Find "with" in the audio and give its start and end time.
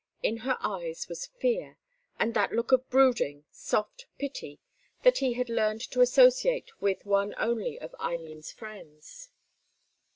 6.81-7.05